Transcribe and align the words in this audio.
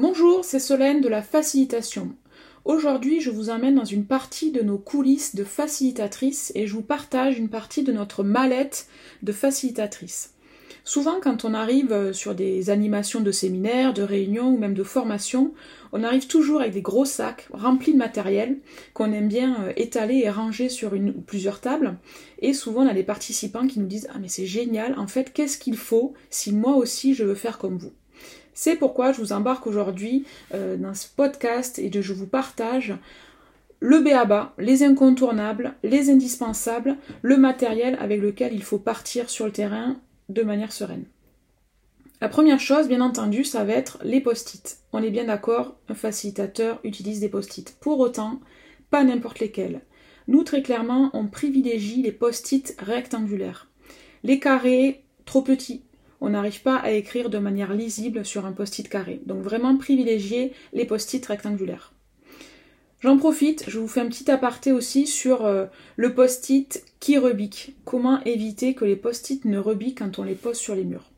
Bonjour, 0.00 0.44
c'est 0.44 0.60
Solène 0.60 1.00
de 1.00 1.08
la 1.08 1.22
facilitation. 1.22 2.14
Aujourd'hui, 2.64 3.20
je 3.20 3.30
vous 3.30 3.50
emmène 3.50 3.74
dans 3.74 3.84
une 3.84 4.06
partie 4.06 4.52
de 4.52 4.62
nos 4.62 4.78
coulisses 4.78 5.34
de 5.34 5.42
facilitatrice 5.42 6.52
et 6.54 6.68
je 6.68 6.74
vous 6.74 6.82
partage 6.82 7.36
une 7.36 7.48
partie 7.48 7.82
de 7.82 7.90
notre 7.90 8.22
mallette 8.22 8.86
de 9.24 9.32
facilitatrice. 9.32 10.34
Souvent, 10.84 11.16
quand 11.20 11.44
on 11.44 11.52
arrive 11.52 11.90
euh, 11.90 12.12
sur 12.12 12.36
des 12.36 12.70
animations 12.70 13.22
de 13.22 13.32
séminaires, 13.32 13.92
de 13.92 14.02
réunions 14.02 14.54
ou 14.54 14.56
même 14.56 14.72
de 14.72 14.84
formations, 14.84 15.52
on 15.90 16.04
arrive 16.04 16.28
toujours 16.28 16.60
avec 16.60 16.74
des 16.74 16.80
gros 16.80 17.04
sacs 17.04 17.48
remplis 17.52 17.92
de 17.92 17.98
matériel 17.98 18.58
qu'on 18.94 19.12
aime 19.12 19.26
bien 19.26 19.64
euh, 19.64 19.72
étaler 19.74 20.18
et 20.18 20.30
ranger 20.30 20.68
sur 20.68 20.94
une 20.94 21.08
ou 21.08 21.20
plusieurs 21.22 21.60
tables. 21.60 21.98
Et 22.38 22.52
souvent, 22.52 22.82
on 22.82 22.88
a 22.88 22.94
des 22.94 23.02
participants 23.02 23.66
qui 23.66 23.80
nous 23.80 23.86
disent 23.88 24.08
Ah, 24.14 24.18
mais 24.20 24.28
c'est 24.28 24.46
génial, 24.46 24.96
en 24.96 25.08
fait, 25.08 25.32
qu'est-ce 25.32 25.58
qu'il 25.58 25.76
faut 25.76 26.14
si 26.30 26.52
moi 26.52 26.76
aussi 26.76 27.14
je 27.14 27.24
veux 27.24 27.34
faire 27.34 27.58
comme 27.58 27.78
vous? 27.78 27.94
C'est 28.58 28.74
pourquoi 28.74 29.12
je 29.12 29.20
vous 29.20 29.32
embarque 29.32 29.68
aujourd'hui 29.68 30.24
euh, 30.52 30.76
dans 30.76 30.92
ce 30.92 31.06
podcast 31.06 31.78
et 31.78 31.92
je 31.94 32.12
vous 32.12 32.26
partage 32.26 32.96
le 33.78 34.00
BABA, 34.00 34.52
les 34.58 34.82
incontournables, 34.82 35.74
les 35.84 36.10
indispensables, 36.10 36.96
le 37.22 37.36
matériel 37.36 37.96
avec 38.00 38.20
lequel 38.20 38.52
il 38.52 38.64
faut 38.64 38.80
partir 38.80 39.30
sur 39.30 39.46
le 39.46 39.52
terrain 39.52 40.00
de 40.28 40.42
manière 40.42 40.72
sereine. 40.72 41.04
La 42.20 42.28
première 42.28 42.58
chose, 42.58 42.88
bien 42.88 43.00
entendu, 43.00 43.44
ça 43.44 43.62
va 43.62 43.74
être 43.74 43.98
les 44.02 44.20
post-it. 44.20 44.78
On 44.92 45.04
est 45.04 45.12
bien 45.12 45.26
d'accord, 45.26 45.76
un 45.88 45.94
facilitateur 45.94 46.80
utilise 46.82 47.20
des 47.20 47.28
post-it. 47.28 47.76
Pour 47.80 48.00
autant, 48.00 48.40
pas 48.90 49.04
n'importe 49.04 49.38
lesquels. 49.38 49.82
Nous, 50.26 50.42
très 50.42 50.62
clairement, 50.62 51.10
on 51.12 51.28
privilégie 51.28 52.02
les 52.02 52.10
post-it 52.10 52.74
rectangulaires. 52.80 53.68
Les 54.24 54.40
carrés, 54.40 55.04
trop 55.26 55.42
petits, 55.42 55.84
on 56.20 56.30
n'arrive 56.30 56.62
pas 56.62 56.76
à 56.76 56.90
écrire 56.90 57.30
de 57.30 57.38
manière 57.38 57.74
lisible 57.74 58.24
sur 58.24 58.46
un 58.46 58.52
post-it 58.52 58.88
carré. 58.88 59.20
Donc 59.26 59.42
vraiment 59.42 59.76
privilégier 59.76 60.52
les 60.72 60.84
post-it 60.84 61.24
rectangulaires. 61.24 61.92
J'en 63.00 63.16
profite, 63.16 63.64
je 63.68 63.78
vous 63.78 63.86
fais 63.86 64.00
un 64.00 64.08
petit 64.08 64.28
aparté 64.28 64.72
aussi 64.72 65.06
sur 65.06 65.46
euh, 65.46 65.66
le 65.96 66.14
post-it 66.14 66.84
qui 66.98 67.16
rebique. 67.16 67.76
Comment 67.84 68.20
éviter 68.24 68.74
que 68.74 68.84
les 68.84 68.96
post-it 68.96 69.44
ne 69.44 69.58
rebiquent 69.58 69.98
quand 69.98 70.18
on 70.18 70.24
les 70.24 70.34
pose 70.34 70.56
sur 70.56 70.74
les 70.74 70.82
murs? 70.82 71.08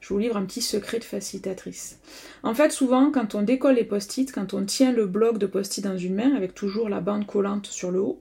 Je 0.00 0.14
vous 0.14 0.18
livre 0.18 0.38
un 0.38 0.44
petit 0.46 0.62
secret 0.62 0.98
de 0.98 1.04
facilitatrice. 1.04 1.98
En 2.42 2.54
fait, 2.54 2.70
souvent, 2.70 3.10
quand 3.10 3.34
on 3.34 3.42
décolle 3.42 3.74
les 3.74 3.84
post-it, 3.84 4.32
quand 4.32 4.54
on 4.54 4.64
tient 4.64 4.92
le 4.92 5.06
bloc 5.06 5.36
de 5.36 5.46
post-it 5.46 5.84
dans 5.84 5.98
une 5.98 6.14
main, 6.14 6.34
avec 6.34 6.54
toujours 6.54 6.88
la 6.88 7.00
bande 7.00 7.26
collante 7.26 7.66
sur 7.66 7.90
le 7.90 8.00
haut, 8.00 8.20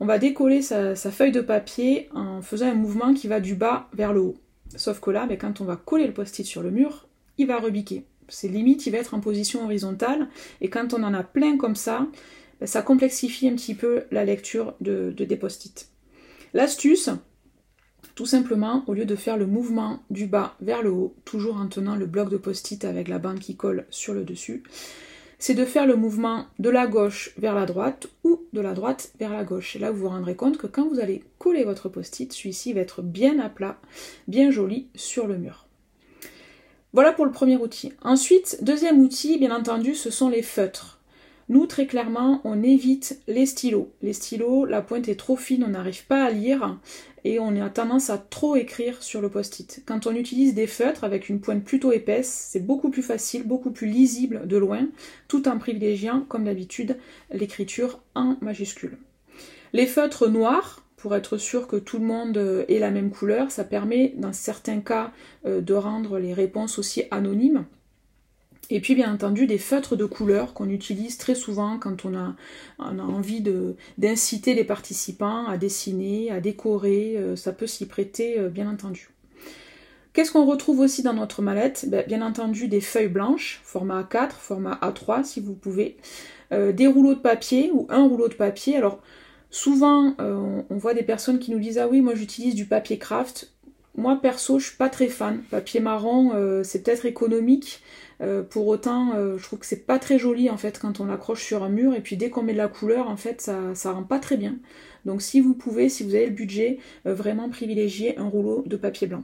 on 0.00 0.06
va 0.06 0.18
décoller 0.18 0.62
sa 0.62 0.94
feuille 0.96 1.32
de 1.32 1.40
papier 1.40 2.08
en 2.14 2.40
faisant 2.40 2.66
un 2.66 2.74
mouvement 2.74 3.14
qui 3.14 3.28
va 3.28 3.40
du 3.40 3.54
bas 3.54 3.88
vers 3.92 4.12
le 4.12 4.20
haut. 4.20 4.36
Sauf 4.76 5.00
que 5.00 5.10
là, 5.10 5.26
ben, 5.26 5.38
quand 5.38 5.60
on 5.60 5.64
va 5.64 5.76
coller 5.76 6.06
le 6.06 6.12
post-it 6.12 6.46
sur 6.46 6.62
le 6.62 6.70
mur, 6.70 7.08
il 7.38 7.46
va 7.46 7.58
rebiquer. 7.58 8.04
C'est 8.28 8.48
limite, 8.48 8.86
il 8.86 8.90
va 8.90 8.98
être 8.98 9.14
en 9.14 9.20
position 9.20 9.64
horizontale. 9.64 10.28
Et 10.60 10.68
quand 10.68 10.92
on 10.92 11.02
en 11.02 11.14
a 11.14 11.22
plein 11.22 11.56
comme 11.56 11.76
ça, 11.76 12.06
ben, 12.60 12.66
ça 12.66 12.82
complexifie 12.82 13.48
un 13.48 13.54
petit 13.54 13.74
peu 13.74 14.04
la 14.10 14.24
lecture 14.24 14.74
de, 14.80 15.10
des 15.10 15.36
post-it. 15.36 15.88
L'astuce, 16.54 17.10
tout 18.14 18.26
simplement, 18.26 18.84
au 18.86 18.94
lieu 18.94 19.04
de 19.04 19.16
faire 19.16 19.36
le 19.36 19.46
mouvement 19.46 20.02
du 20.10 20.26
bas 20.26 20.56
vers 20.60 20.82
le 20.82 20.90
haut, 20.90 21.14
toujours 21.24 21.56
en 21.56 21.68
tenant 21.68 21.96
le 21.96 22.06
bloc 22.06 22.30
de 22.30 22.36
post-it 22.36 22.84
avec 22.84 23.08
la 23.08 23.18
bande 23.18 23.38
qui 23.38 23.56
colle 23.56 23.86
sur 23.90 24.14
le 24.14 24.24
dessus, 24.24 24.62
c'est 25.38 25.54
de 25.54 25.64
faire 25.64 25.86
le 25.86 25.96
mouvement 25.96 26.46
de 26.58 26.68
la 26.68 26.86
gauche 26.86 27.32
vers 27.38 27.54
la 27.54 27.66
droite 27.66 28.08
ou 28.24 28.40
de 28.52 28.60
la 28.60 28.74
droite 28.74 29.12
vers 29.18 29.32
la 29.32 29.44
gauche. 29.44 29.76
Et 29.76 29.78
là, 29.78 29.90
vous 29.90 30.00
vous 30.00 30.08
rendrez 30.08 30.34
compte 30.34 30.58
que 30.58 30.66
quand 30.66 30.88
vous 30.88 31.00
allez 31.00 31.22
coller 31.38 31.64
votre 31.64 31.88
post-it, 31.88 32.32
celui-ci 32.32 32.72
va 32.72 32.80
être 32.80 33.02
bien 33.02 33.38
à 33.38 33.48
plat, 33.48 33.78
bien 34.26 34.50
joli 34.50 34.88
sur 34.94 35.26
le 35.26 35.38
mur. 35.38 35.66
Voilà 36.92 37.12
pour 37.12 37.26
le 37.26 37.32
premier 37.32 37.56
outil. 37.56 37.92
Ensuite, 38.02 38.58
deuxième 38.62 38.98
outil, 38.98 39.38
bien 39.38 39.54
entendu, 39.54 39.94
ce 39.94 40.10
sont 40.10 40.28
les 40.28 40.42
feutres. 40.42 40.98
Nous, 41.48 41.66
très 41.66 41.86
clairement, 41.86 42.40
on 42.44 42.62
évite 42.62 43.20
les 43.26 43.46
stylos. 43.46 43.90
Les 44.02 44.12
stylos, 44.12 44.64
la 44.64 44.82
pointe 44.82 45.08
est 45.08 45.18
trop 45.18 45.36
fine, 45.36 45.64
on 45.64 45.70
n'arrive 45.70 46.04
pas 46.06 46.24
à 46.24 46.30
lire 46.30 46.78
et 47.28 47.38
on 47.38 47.60
a 47.60 47.68
tendance 47.68 48.08
à 48.08 48.16
trop 48.16 48.56
écrire 48.56 49.02
sur 49.02 49.20
le 49.20 49.28
post-it. 49.28 49.82
Quand 49.84 50.06
on 50.06 50.14
utilise 50.14 50.54
des 50.54 50.66
feutres 50.66 51.04
avec 51.04 51.28
une 51.28 51.40
pointe 51.40 51.62
plutôt 51.62 51.92
épaisse, 51.92 52.48
c'est 52.50 52.64
beaucoup 52.64 52.88
plus 52.88 53.02
facile, 53.02 53.46
beaucoup 53.46 53.70
plus 53.70 53.86
lisible 53.86 54.48
de 54.48 54.56
loin, 54.56 54.88
tout 55.28 55.46
en 55.46 55.58
privilégiant, 55.58 56.24
comme 56.26 56.44
d'habitude, 56.46 56.96
l'écriture 57.30 58.00
en 58.14 58.38
majuscule. 58.40 58.96
Les 59.74 59.84
feutres 59.84 60.26
noirs, 60.26 60.82
pour 60.96 61.14
être 61.14 61.36
sûr 61.36 61.68
que 61.68 61.76
tout 61.76 61.98
le 61.98 62.06
monde 62.06 62.64
ait 62.66 62.78
la 62.78 62.90
même 62.90 63.10
couleur, 63.10 63.50
ça 63.50 63.64
permet 63.64 64.14
dans 64.16 64.32
certains 64.32 64.80
cas 64.80 65.12
euh, 65.44 65.60
de 65.60 65.74
rendre 65.74 66.18
les 66.18 66.32
réponses 66.32 66.78
aussi 66.78 67.04
anonymes. 67.10 67.66
Et 68.70 68.80
puis 68.80 68.94
bien 68.94 69.12
entendu 69.12 69.46
des 69.46 69.58
feutres 69.58 69.96
de 69.96 70.04
couleur 70.04 70.52
qu'on 70.52 70.68
utilise 70.68 71.16
très 71.16 71.34
souvent 71.34 71.78
quand 71.78 72.04
on 72.04 72.14
a, 72.14 72.34
envie 72.78 73.42
d'inciter 73.96 74.54
les 74.54 74.64
participants 74.64 75.46
à 75.46 75.56
dessiner, 75.56 76.30
à 76.30 76.40
décorer, 76.40 77.16
euh, 77.16 77.34
ça 77.34 77.52
peut 77.52 77.66
s'y 77.66 77.86
prêter 77.86 78.38
euh, 78.38 78.50
bien 78.50 78.68
entendu. 78.70 79.08
Qu'est-ce 80.12 80.32
qu'on 80.32 80.44
retrouve 80.44 80.80
aussi 80.80 81.02
dans 81.02 81.14
notre 81.14 81.40
mallette? 81.40 81.86
Ben, 81.88 82.04
Bien 82.06 82.20
entendu 82.20 82.68
des 82.68 82.80
feuilles 82.82 83.08
blanches, 83.08 83.60
format 83.64 84.02
A4, 84.02 84.32
format 84.32 84.78
A3 84.82 85.24
si 85.24 85.40
vous 85.40 85.54
pouvez, 85.54 85.96
euh, 86.52 86.72
des 86.72 86.86
rouleaux 86.86 87.14
de 87.14 87.20
papier 87.20 87.70
ou 87.72 87.86
un 87.88 88.06
rouleau 88.06 88.28
de 88.28 88.34
papier. 88.34 88.76
Alors 88.76 89.00
souvent 89.50 90.14
on 90.18 90.76
voit 90.76 90.92
des 90.92 91.02
personnes 91.02 91.38
qui 91.38 91.50
nous 91.50 91.58
disent 91.58 91.78
ah 91.78 91.88
oui 91.88 92.02
moi 92.02 92.14
j'utilise 92.14 92.54
du 92.54 92.66
papier 92.66 92.98
craft. 92.98 93.50
Moi 93.98 94.18
perso 94.20 94.58
je 94.58 94.68
suis 94.68 94.76
pas 94.76 94.88
très 94.88 95.08
fan. 95.08 95.42
Papier 95.50 95.80
marron 95.80 96.32
c'est 96.64 96.82
peut-être 96.82 97.04
économique, 97.04 97.82
euh, 98.20 98.42
pour 98.42 98.66
autant, 98.66 99.14
euh, 99.14 99.38
je 99.38 99.44
trouve 99.44 99.60
que 99.60 99.66
c'est 99.66 99.86
pas 99.86 99.98
très 99.98 100.18
joli 100.18 100.50
en 100.50 100.56
fait 100.56 100.78
quand 100.78 101.00
on 101.00 101.06
l'accroche 101.06 101.44
sur 101.44 101.62
un 101.62 101.68
mur 101.68 101.94
et 101.94 102.00
puis 102.00 102.16
dès 102.16 102.30
qu'on 102.30 102.42
met 102.42 102.52
de 102.52 102.58
la 102.58 102.68
couleur, 102.68 103.08
en 103.08 103.16
fait, 103.16 103.40
ça, 103.40 103.74
ça 103.74 103.92
rend 103.92 104.02
pas 104.02 104.18
très 104.18 104.36
bien. 104.36 104.56
Donc 105.04 105.22
si 105.22 105.40
vous 105.40 105.54
pouvez, 105.54 105.88
si 105.88 106.02
vous 106.02 106.14
avez 106.14 106.26
le 106.26 106.32
budget, 106.32 106.78
euh, 107.06 107.14
vraiment 107.14 107.48
privilégier 107.48 108.18
un 108.18 108.28
rouleau 108.28 108.64
de 108.66 108.76
papier 108.76 109.06
blanc. 109.06 109.22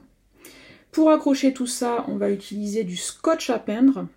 Pour 0.91 1.09
accrocher 1.11 1.53
tout 1.53 1.67
ça, 1.67 2.05
on 2.07 2.15
va 2.15 2.31
utiliser 2.31 2.85
du 2.85 2.95
scotch 2.95 3.49
à 3.49 3.59
peindre. 3.59 4.07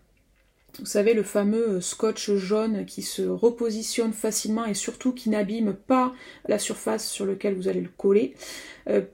Vous 0.78 0.86
savez, 0.86 1.14
le 1.14 1.22
fameux 1.22 1.80
scotch 1.80 2.30
jaune 2.32 2.84
qui 2.84 3.02
se 3.02 3.22
repositionne 3.22 4.12
facilement 4.12 4.64
et 4.64 4.74
surtout 4.74 5.12
qui 5.12 5.30
n'abîme 5.30 5.74
pas 5.74 6.12
la 6.46 6.58
surface 6.58 7.08
sur 7.08 7.26
laquelle 7.26 7.54
vous 7.54 7.68
allez 7.68 7.80
le 7.80 7.90
coller. 7.96 8.34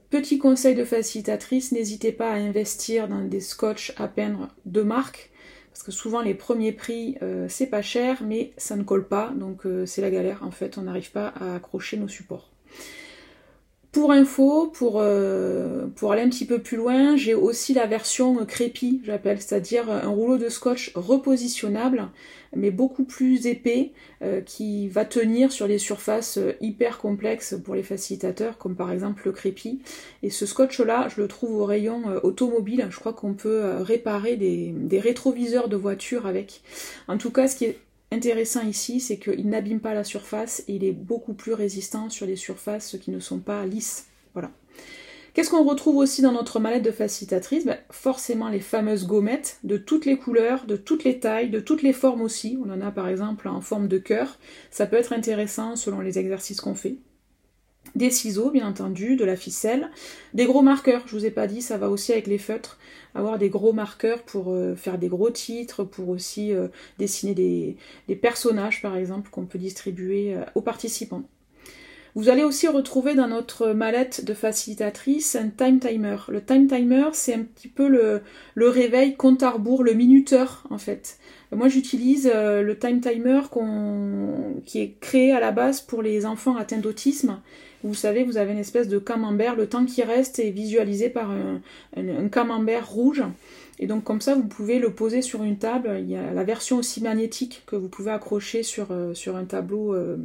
petit 0.09 0.37
conseil 0.37 0.75
de 0.75 0.85
facilitatrice, 0.85 1.71
n'hésitez 1.71 2.11
pas 2.11 2.29
à 2.29 2.35
investir 2.35 3.07
dans 3.07 3.21
des 3.21 3.39
scotch 3.39 3.93
à 3.97 4.07
peindre 4.07 4.49
de 4.65 4.81
marque. 4.81 5.31
Parce 5.75 5.83
que 5.83 5.91
souvent 5.91 6.21
les 6.21 6.35
premiers 6.35 6.71
prix, 6.71 7.17
euh, 7.21 7.47
c'est 7.49 7.67
pas 7.67 7.81
cher, 7.81 8.23
mais 8.23 8.53
ça 8.55 8.77
ne 8.77 8.83
colle 8.83 9.09
pas, 9.09 9.33
donc 9.35 9.65
euh, 9.65 9.85
c'est 9.85 9.99
la 9.99 10.09
galère. 10.09 10.41
En 10.41 10.51
fait, 10.51 10.77
on 10.77 10.83
n'arrive 10.83 11.11
pas 11.11 11.27
à 11.27 11.55
accrocher 11.55 11.97
nos 11.97 12.07
supports. 12.07 12.49
Pour 13.95 14.11
info, 14.11 14.67
pour, 14.73 14.99
euh, 14.99 15.87
pour 15.95 16.11
aller 16.11 16.21
un 16.21 16.27
petit 16.27 16.43
peu 16.43 16.59
plus 16.59 16.75
loin, 16.75 17.15
j'ai 17.15 17.33
aussi 17.33 17.73
la 17.73 17.85
version 17.85 18.45
crépi, 18.45 18.99
j'appelle, 19.05 19.41
c'est-à-dire 19.41 19.89
un 19.89 20.09
rouleau 20.09 20.37
de 20.37 20.49
scotch 20.49 20.91
repositionnable, 20.95 22.09
mais 22.53 22.71
beaucoup 22.71 23.05
plus 23.05 23.47
épais, 23.47 23.93
euh, 24.21 24.41
qui 24.41 24.89
va 24.89 25.05
tenir 25.05 25.53
sur 25.53 25.69
des 25.69 25.77
surfaces 25.77 26.37
euh, 26.37 26.57
hyper 26.59 26.97
complexes 26.97 27.55
pour 27.63 27.73
les 27.73 27.83
facilitateurs, 27.83 28.57
comme 28.57 28.75
par 28.75 28.91
exemple 28.91 29.21
le 29.23 29.31
crépi. 29.31 29.79
Et 30.23 30.29
ce 30.29 30.45
scotch-là, 30.45 31.07
je 31.15 31.21
le 31.21 31.29
trouve 31.29 31.55
au 31.55 31.63
rayon 31.63 32.19
automobile. 32.21 32.85
Je 32.89 32.99
crois 32.99 33.13
qu'on 33.13 33.33
peut 33.33 33.77
réparer 33.79 34.35
des, 34.35 34.73
des 34.75 34.99
rétroviseurs 34.99 35.69
de 35.69 35.77
voiture 35.77 36.25
avec. 36.25 36.63
En 37.07 37.17
tout 37.17 37.31
cas, 37.31 37.47
ce 37.47 37.55
qui 37.55 37.63
est 37.63 37.79
intéressant 38.15 38.61
ici, 38.61 38.99
c'est 38.99 39.17
qu'il 39.17 39.47
n'abîme 39.47 39.79
pas 39.79 39.93
la 39.93 40.03
surface 40.03 40.63
et 40.67 40.75
il 40.75 40.83
est 40.83 40.91
beaucoup 40.91 41.33
plus 41.33 41.53
résistant 41.53 42.09
sur 42.09 42.25
les 42.25 42.35
surfaces 42.35 42.97
qui 43.01 43.11
ne 43.11 43.19
sont 43.19 43.39
pas 43.39 43.65
lisses. 43.65 44.07
Voilà. 44.33 44.51
Qu'est-ce 45.33 45.49
qu'on 45.49 45.65
retrouve 45.65 45.97
aussi 45.97 46.21
dans 46.21 46.31
notre 46.31 46.61
mallette 46.61 46.83
de 46.83 46.91
facilitatrice? 46.91 47.65
Ben, 47.65 47.77
Forcément 47.91 48.47
les 48.47 48.61
fameuses 48.61 49.05
gommettes 49.05 49.59
de 49.63 49.75
toutes 49.75 50.05
les 50.05 50.17
couleurs, 50.17 50.65
de 50.65 50.77
toutes 50.77 51.03
les 51.03 51.19
tailles, 51.19 51.49
de 51.49 51.59
toutes 51.59 51.81
les 51.81 51.91
formes 51.91 52.21
aussi. 52.21 52.57
On 52.65 52.71
en 52.71 52.79
a 52.79 52.89
par 52.89 53.09
exemple 53.09 53.49
en 53.49 53.59
forme 53.59 53.89
de 53.89 53.97
cœur. 53.97 54.39
Ça 54.71 54.85
peut 54.85 54.95
être 54.95 55.11
intéressant 55.11 55.75
selon 55.75 55.99
les 55.99 56.19
exercices 56.19 56.61
qu'on 56.61 56.73
fait 56.73 56.95
des 57.95 58.11
ciseaux 58.11 58.51
bien 58.51 58.67
entendu, 58.67 59.15
de 59.15 59.25
la 59.25 59.35
ficelle, 59.35 59.89
des 60.33 60.45
gros 60.45 60.61
marqueurs, 60.61 61.03
je 61.07 61.15
vous 61.15 61.25
ai 61.25 61.31
pas 61.31 61.47
dit, 61.47 61.61
ça 61.61 61.77
va 61.77 61.89
aussi 61.89 62.11
avec 62.11 62.27
les 62.27 62.37
feutres, 62.37 62.77
avoir 63.15 63.39
des 63.39 63.49
gros 63.49 63.73
marqueurs 63.73 64.23
pour 64.23 64.51
euh, 64.51 64.75
faire 64.75 64.97
des 64.97 65.07
gros 65.07 65.31
titres, 65.31 65.83
pour 65.83 66.09
aussi 66.09 66.53
euh, 66.53 66.67
dessiner 66.99 67.33
des, 67.33 68.15
personnages 68.15 68.81
par 68.81 68.95
exemple 68.97 69.29
qu'on 69.29 69.45
peut 69.45 69.57
distribuer 69.57 70.35
euh, 70.35 70.43
aux 70.53 70.61
participants. 70.61 71.23
Vous 72.13 72.29
allez 72.29 72.43
aussi 72.43 72.69
retrouver 72.69 73.13
dans 73.13 73.27
notre 73.27 73.73
mallette 73.73 74.23
de 74.23 74.33
facilitatrice 74.33 75.35
un 75.35 75.49
time 75.49 75.79
timer. 75.79 76.15
Le 76.29 76.41
time 76.41 76.65
timer, 76.65 77.09
c'est 77.11 77.33
un 77.33 77.43
petit 77.43 77.67
peu 77.67 77.89
le, 77.89 78.21
le, 78.53 78.69
réveil 78.69 79.17
compte 79.17 79.43
à 79.43 79.49
rebours, 79.49 79.83
le 79.83 79.93
minuteur 79.93 80.63
en 80.69 80.77
fait. 80.77 81.17
Moi 81.51 81.67
j'utilise 81.67 82.31
le 82.33 82.73
time 82.79 83.01
timer 83.01 83.41
qui 84.65 84.79
est 84.79 84.95
créé 85.01 85.33
à 85.33 85.41
la 85.41 85.51
base 85.51 85.81
pour 85.81 86.01
les 86.01 86.25
enfants 86.25 86.55
atteints 86.55 86.77
d'autisme 86.77 87.41
vous 87.85 87.93
savez, 87.93 88.23
vous 88.23 88.37
avez 88.37 88.51
une 88.51 88.59
espèce 88.59 88.87
de 88.87 88.97
camembert, 88.97 89.55
le 89.55 89.67
temps 89.67 89.85
qui 89.85 90.01
reste 90.03 90.39
est 90.39 90.49
visualisé 90.49 91.09
par 91.09 91.31
un, 91.31 91.61
camembert 92.29 92.89
rouge. 92.89 93.23
Et 93.77 93.87
donc 93.87 94.03
comme 94.03 94.21
ça, 94.21 94.35
vous 94.35 94.47
pouvez 94.47 94.79
le 94.79 94.93
poser 94.93 95.21
sur 95.21 95.43
une 95.43 95.57
table. 95.57 95.97
Il 95.99 96.09
y 96.09 96.15
a 96.15 96.33
la 96.33 96.43
version 96.43 96.77
aussi 96.77 97.01
magnétique 97.01 97.63
que 97.67 97.75
vous 97.75 97.89
pouvez 97.89 98.11
accrocher 98.11 98.63
sur, 98.63 98.87
euh, 98.91 99.13
un 99.27 99.45
tableau 99.45 99.93
euh, 99.93 100.17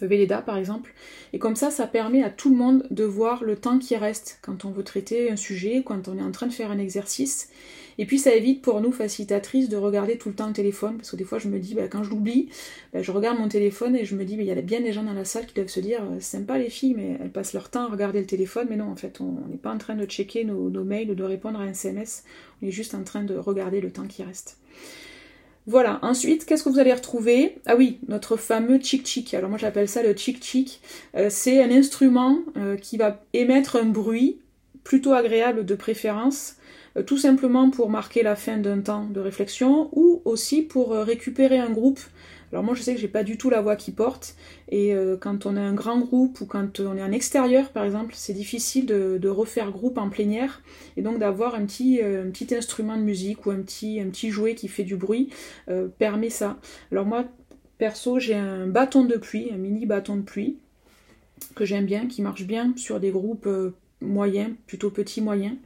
Velleda 0.00 0.42
par 0.42 0.56
exemple. 0.56 0.94
Et 1.32 1.38
comme 1.38 1.56
ça, 1.56 1.70
ça 1.70 1.86
permet 1.86 2.22
à 2.22 2.30
tout 2.30 2.50
le 2.50 2.56
monde 2.56 2.86
de 2.90 3.04
voir 3.04 3.44
le 3.44 3.56
temps 3.56 3.78
qui 3.78 3.96
reste 3.96 4.38
quand 4.42 4.64
on 4.64 4.70
veut 4.70 4.84
traiter 4.84 5.30
un 5.30 5.36
sujet, 5.36 5.82
quand 5.84 6.08
on 6.08 6.16
est 6.18 6.22
en 6.22 6.30
train 6.30 6.46
de 6.46 6.52
faire 6.52 6.70
un 6.70 6.78
exercice. 6.78 7.50
Et 7.98 8.06
puis 8.06 8.18
ça 8.18 8.34
évite 8.34 8.62
pour 8.62 8.80
nous, 8.80 8.92
facilitatrices, 8.92 9.68
de 9.68 9.76
regarder 9.76 10.18
tout 10.18 10.28
le 10.28 10.34
temps 10.34 10.48
le 10.48 10.52
téléphone, 10.52 10.96
parce 10.96 11.10
que 11.10 11.16
des 11.16 11.24
fois 11.24 11.38
je 11.38 11.48
me 11.48 11.58
dis, 11.58 11.74
bah, 11.74 11.88
quand 11.88 12.02
je 12.02 12.10
l'oublie, 12.10 12.48
bah, 12.92 13.02
je 13.02 13.10
regarde 13.10 13.38
mon 13.38 13.48
téléphone 13.48 13.96
et 13.96 14.04
je 14.04 14.14
me 14.14 14.24
dis, 14.24 14.34
il 14.34 14.42
y 14.42 14.50
a 14.50 14.60
bien 14.60 14.80
des 14.80 14.92
gens 14.92 15.02
dans 15.02 15.14
la 15.14 15.24
salle 15.24 15.46
qui 15.46 15.54
doivent 15.54 15.68
se 15.68 15.80
dire, 15.80 16.02
euh, 16.02 16.16
c'est 16.20 16.38
sympa 16.38 16.58
les 16.58 16.70
filles, 16.70 16.94
mais 16.94 17.18
elles 17.20 17.30
passent 17.30 17.54
leur 17.54 17.70
temps 17.70 17.86
à 17.86 17.90
regarder 17.90 18.20
le 18.20 18.26
téléphone, 18.26 18.66
mais 18.68 18.76
non, 18.76 18.90
en 18.90 18.96
fait, 18.96 19.20
on 19.20 19.48
n'est 19.48 19.56
pas 19.56 19.72
en 19.72 19.78
train 19.78 19.94
de 19.94 20.04
checker 20.04 20.44
nos, 20.44 20.70
mails 20.84 21.10
ou 21.10 21.14
de 21.14 21.24
répondre 21.24 21.58
à 21.58 21.62
un 21.62 21.70
SMS, 21.70 22.24
on 22.62 22.66
est 22.66 22.70
juste 22.70 22.94
en 22.94 23.02
train 23.02 23.24
de 23.24 23.36
regarder 23.36 23.80
le 23.80 23.90
temps 23.90 24.06
qui 24.06 24.22
reste. 24.22 24.58
Voilà, 25.68 25.98
ensuite, 26.02 26.44
qu'est-ce 26.44 26.62
que 26.62 26.68
vous 26.68 26.78
allez 26.78 26.92
retrouver? 26.92 27.56
Ah 27.66 27.74
oui, 27.74 27.98
notre 28.06 28.36
fameux 28.36 28.78
chic-chic. 28.80 29.34
Alors 29.34 29.50
moi 29.50 29.58
j'appelle 29.58 29.88
ça 29.88 30.00
le 30.00 30.14
chic-chic. 30.14 30.80
Euh, 31.16 31.26
c'est 31.28 31.60
un 31.60 31.72
instrument 31.72 32.38
euh, 32.56 32.76
qui 32.76 32.96
va 32.96 33.20
émettre 33.32 33.74
un 33.74 33.86
bruit 33.86 34.38
plutôt 34.84 35.12
agréable 35.12 35.64
de 35.64 35.74
préférence, 35.74 36.54
tout 37.04 37.18
simplement 37.18 37.70
pour 37.70 37.90
marquer 37.90 38.22
la 38.22 38.36
fin 38.36 38.56
d'un 38.56 38.80
temps 38.80 39.04
de 39.04 39.20
réflexion 39.20 39.88
ou 39.92 40.22
aussi 40.24 40.62
pour 40.62 40.92
récupérer 40.92 41.58
un 41.58 41.70
groupe 41.70 42.00
alors 42.52 42.64
moi 42.64 42.74
je 42.74 42.82
sais 42.82 42.94
que 42.94 43.00
j'ai 43.00 43.08
pas 43.08 43.24
du 43.24 43.36
tout 43.38 43.50
la 43.50 43.60
voix 43.60 43.76
qui 43.76 43.90
porte 43.90 44.36
et 44.68 44.94
euh, 44.94 45.16
quand 45.16 45.46
on 45.46 45.56
est 45.56 45.60
un 45.60 45.74
grand 45.74 45.98
groupe 45.98 46.40
ou 46.40 46.46
quand 46.46 46.80
on 46.80 46.96
est 46.96 47.02
en 47.02 47.12
extérieur 47.12 47.70
par 47.70 47.84
exemple, 47.84 48.14
c'est 48.16 48.32
difficile 48.32 48.86
de, 48.86 49.28
refaire 49.28 49.70
groupe 49.70 49.98
en 49.98 50.08
plénière 50.08 50.62
et 50.96 51.02
donc 51.02 51.18
d'avoir 51.18 51.54
un 51.54 51.66
petit, 51.66 52.00
euh, 52.00 52.24
un 52.26 52.30
petit 52.30 52.54
instrument 52.54 52.96
de 52.96 53.02
musique 53.02 53.46
ou 53.46 53.50
un 53.50 53.60
petit, 53.60 54.00
un 54.00 54.08
petit 54.08 54.30
jouet 54.30 54.54
qui 54.54 54.68
fait 54.68 54.84
du 54.84 54.96
bruit 54.96 55.30
euh, 55.68 55.88
permet 55.98 56.30
ça. 56.30 56.56
Alors 56.92 57.04
moi 57.04 57.24
perso 57.78 58.18
j'ai 58.20 58.34
un 58.34 58.66
bâton 58.66 59.04
de 59.04 59.16
pluie, 59.16 59.50
un 59.52 59.58
mini 59.58 59.84
bâton 59.84 60.16
de 60.16 60.22
pluie 60.22 60.56
que 61.54 61.64
j'aime 61.64 61.84
bien, 61.84 62.06
qui 62.06 62.22
marche 62.22 62.44
bien 62.44 62.72
sur 62.76 63.00
des 63.00 63.10
groupes 63.10 63.48
moyens, 64.00 64.52
plutôt 64.66 64.90
petits 64.90 65.20
moyens. 65.20 65.56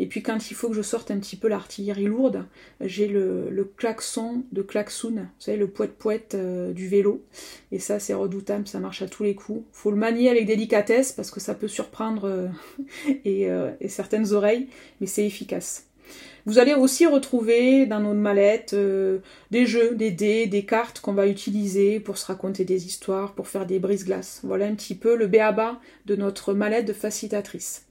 Et 0.00 0.06
puis 0.06 0.22
quand 0.22 0.50
il 0.50 0.54
faut 0.54 0.70
que 0.70 0.74
je 0.74 0.80
sorte 0.80 1.10
un 1.10 1.18
petit 1.18 1.36
peu 1.36 1.46
l'artillerie 1.46 2.06
lourde, 2.06 2.46
j'ai 2.80 3.06
le, 3.06 3.70
klaxon 3.76 4.44
de 4.50 4.62
klaxoon, 4.62 5.10
vous 5.10 5.26
savez, 5.38 5.58
le 5.58 5.68
poète-poète 5.68 6.34
euh, 6.34 6.72
du 6.72 6.88
vélo. 6.88 7.22
Et 7.70 7.78
ça, 7.78 8.00
c'est 8.00 8.14
redoutable, 8.14 8.66
ça 8.66 8.80
marche 8.80 9.02
à 9.02 9.08
tous 9.08 9.24
les 9.24 9.34
coups. 9.34 9.62
Faut 9.72 9.90
le 9.90 9.98
manier 9.98 10.30
avec 10.30 10.46
délicatesse 10.46 11.12
parce 11.12 11.30
que 11.30 11.38
ça 11.38 11.54
peut 11.54 11.68
surprendre 11.68 12.24
euh, 12.24 12.48
euh, 13.26 13.72
et, 13.78 13.88
certaines 13.88 14.32
oreilles, 14.32 14.68
mais 15.02 15.06
c'est 15.06 15.26
efficace. 15.26 15.84
Vous 16.46 16.58
allez 16.58 16.72
aussi 16.72 17.04
retrouver 17.04 17.84
dans 17.84 18.00
notre 18.00 18.18
mallette 18.18 18.74
des 19.50 19.66
jeux, 19.66 19.94
des 19.94 20.10
dés, 20.10 20.46
des 20.46 20.64
cartes 20.64 21.00
qu'on 21.00 21.12
va 21.12 21.26
utiliser 21.26 22.00
pour 22.00 22.16
se 22.16 22.24
raconter 22.24 22.64
des 22.64 22.86
histoires, 22.86 23.34
pour 23.34 23.48
faire 23.48 23.66
des 23.66 23.78
brises-glaces. 23.78 24.40
Voilà 24.44 24.64
un 24.64 24.74
petit 24.74 24.94
peu 24.94 25.14
le 25.14 25.26
béaba 25.26 25.78
de 26.06 26.16
notre 26.16 26.54
mallette 26.54 26.86
de 26.86 26.94
facilitatrice. 26.94 27.84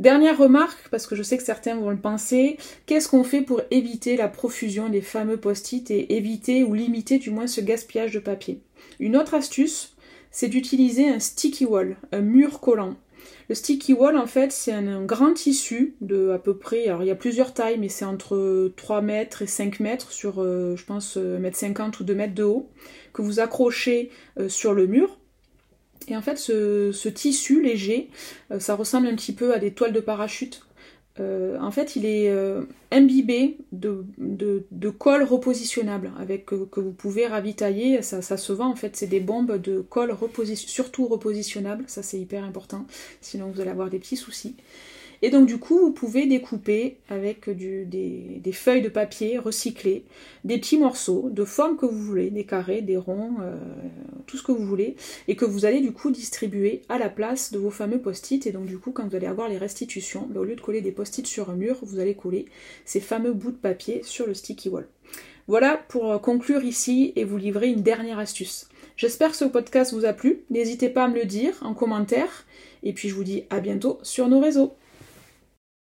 Dernière 0.00 0.38
remarque, 0.38 0.88
parce 0.90 1.06
que 1.06 1.14
je 1.14 1.22
sais 1.22 1.36
que 1.36 1.42
certains 1.42 1.76
vont 1.76 1.90
le 1.90 1.98
penser, 1.98 2.56
qu'est-ce 2.86 3.06
qu'on 3.06 3.22
fait 3.22 3.42
pour 3.42 3.60
éviter 3.70 4.16
la 4.16 4.28
profusion 4.28 4.88
des 4.88 5.02
fameux 5.02 5.36
post-it 5.36 5.90
et 5.90 6.16
éviter 6.16 6.64
ou 6.64 6.72
limiter 6.72 7.18
du 7.18 7.30
moins 7.30 7.46
ce 7.46 7.60
gaspillage 7.60 8.14
de 8.14 8.18
papier? 8.18 8.62
Une 8.98 9.14
autre 9.14 9.34
astuce, 9.34 9.94
c'est 10.30 10.48
d'utiliser 10.48 11.06
un 11.06 11.18
sticky 11.18 11.66
wall, 11.66 11.98
un 12.12 12.22
mur 12.22 12.60
collant. 12.60 12.96
Le 13.50 13.54
sticky 13.54 13.92
wall, 13.92 14.16
en 14.16 14.26
fait, 14.26 14.52
c'est 14.52 14.72
un, 14.72 15.04
grand 15.04 15.34
tissu 15.34 15.96
de 16.00 16.30
à 16.30 16.38
peu 16.38 16.56
près, 16.56 16.86
alors 16.86 17.02
il 17.02 17.08
y 17.08 17.10
a 17.10 17.14
plusieurs 17.14 17.52
tailles, 17.52 17.78
mais 17.78 17.90
c'est 17.90 18.06
entre 18.06 18.72
3 18.78 19.02
mètres 19.02 19.42
et 19.42 19.46
5 19.46 19.80
mètres 19.80 20.12
sur, 20.12 20.40
euh, 20.40 20.76
je 20.76 20.84
pense, 20.86 21.18
1 21.18 21.40
mètre 21.40 21.58
50 21.58 22.00
ou 22.00 22.04
2 22.04 22.14
mètres 22.14 22.34
de 22.34 22.44
haut, 22.44 22.70
que 23.12 23.20
vous 23.20 23.38
accrochez 23.38 24.10
euh, 24.38 24.48
sur 24.48 24.72
le 24.72 24.86
mur. 24.86 25.19
Et 26.08 26.16
en 26.16 26.22
fait, 26.22 26.36
ce, 26.38 27.08
tissu 27.08 27.62
léger, 27.62 28.10
euh, 28.50 28.58
ça 28.58 28.74
ressemble 28.74 29.06
un 29.06 29.14
petit 29.14 29.32
peu 29.32 29.54
à 29.54 29.58
des 29.58 29.72
toiles 29.72 29.92
de 29.92 30.00
parachute. 30.00 30.62
Euh, 31.18 31.58
en 31.60 31.70
fait, 31.70 31.96
il 31.96 32.06
est 32.06 32.30
euh, 32.30 32.62
imbibé 32.90 33.58
de, 33.72 34.04
colle 34.98 35.22
repositionnable 35.22 36.12
avec 36.18 36.46
que, 36.46 36.80
vous 36.80 36.92
pouvez 36.92 37.26
ravitailler. 37.26 38.02
Ça, 38.02 38.22
se 38.22 38.52
vend 38.52 38.70
en 38.70 38.76
fait, 38.76 38.96
c'est 38.96 39.06
des 39.06 39.20
bombes 39.20 39.60
de 39.60 39.80
colle 39.80 40.14
surtout 40.54 41.06
repositionnables. 41.06 41.84
Ça, 41.86 42.02
c'est 42.02 42.18
hyper 42.18 42.44
important. 42.44 42.86
Sinon, 43.20 43.50
vous 43.52 43.60
allez 43.60 43.70
avoir 43.70 43.90
des 43.90 43.98
petits 43.98 44.16
soucis. 44.16 44.56
Et 45.22 45.30
donc 45.30 45.46
du 45.46 45.58
coup, 45.58 45.78
vous 45.78 45.92
pouvez 45.92 46.26
découper 46.26 46.96
avec 47.08 47.50
des, 47.50 48.52
feuilles 48.52 48.82
de 48.82 48.88
papier 48.88 49.38
recyclées, 49.38 50.04
des 50.44 50.58
petits 50.58 50.78
morceaux 50.78 51.28
de 51.30 51.44
forme 51.44 51.76
que 51.76 51.86
vous 51.86 51.98
voulez, 51.98 52.30
des 52.30 52.44
carrés, 52.44 52.80
des 52.80 52.96
ronds, 52.96 53.36
euh, 53.42 53.56
tout 54.26 54.38
ce 54.38 54.42
que 54.42 54.52
vous 54.52 54.64
voulez, 54.64 54.96
et 55.28 55.36
que 55.36 55.44
vous 55.44 55.66
allez 55.66 55.80
du 55.80 55.92
coup 55.92 56.10
distribuer 56.10 56.82
à 56.88 56.98
la 56.98 57.10
place 57.10 57.52
de 57.52 57.58
vos 57.58 57.70
fameux 57.70 58.00
post-it. 58.00 58.46
Et 58.46 58.52
donc 58.52 58.66
du 58.66 58.78
coup, 58.78 58.92
quand 58.92 59.06
vous 59.06 59.16
allez 59.16 59.26
avoir 59.26 59.48
les 59.48 59.58
restitutions, 59.58 60.26
ben, 60.30 60.40
au 60.40 60.44
lieu 60.44 60.56
de 60.56 60.60
coller 60.60 60.80
des 60.80 60.92
post-it 60.92 61.26
sur 61.26 61.50
un 61.50 61.54
mur, 61.54 61.78
vous 61.82 61.98
allez 61.98 62.14
coller 62.14 62.46
ces 62.84 63.00
fameux 63.00 63.32
bouts 63.32 63.52
de 63.52 63.56
papier 63.56 64.00
sur 64.04 64.26
le 64.26 64.34
sticky 64.34 64.70
wall. 64.70 64.88
Voilà 65.48 65.76
pour 65.88 66.20
conclure 66.20 66.62
ici 66.62 67.12
et 67.16 67.24
vous 67.24 67.36
livrer 67.36 67.68
une 67.68 67.82
dernière 67.82 68.18
astuce. 68.18 68.68
J'espère 68.96 69.30
que 69.30 69.36
ce 69.36 69.46
podcast 69.46 69.92
vous 69.92 70.04
a 70.04 70.12
plu. 70.12 70.44
N'hésitez 70.50 70.88
pas 70.88 71.04
à 71.04 71.08
me 71.08 71.16
le 71.16 71.24
dire 71.24 71.54
en 71.62 71.74
commentaire. 71.74 72.46
Et 72.82 72.92
puis 72.92 73.08
je 73.08 73.14
vous 73.14 73.24
dis 73.24 73.44
à 73.50 73.60
bientôt 73.60 73.98
sur 74.02 74.28
nos 74.28 74.40
réseaux. 74.40 74.76